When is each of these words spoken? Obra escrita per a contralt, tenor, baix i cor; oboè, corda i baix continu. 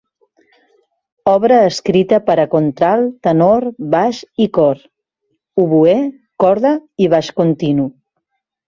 Obra 1.33 1.59
escrita 1.65 2.19
per 2.31 2.37
a 2.43 2.47
contralt, 2.55 3.13
tenor, 3.29 3.69
baix 3.93 4.25
i 4.47 4.51
cor; 4.61 4.85
oboè, 5.67 5.97
corda 6.47 6.75
i 7.09 7.15
baix 7.17 7.33
continu. 7.45 7.91